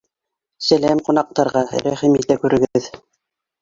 [0.67, 2.95] -Сәләм ҡунаҡтарға, рәхим итә күрегеҙ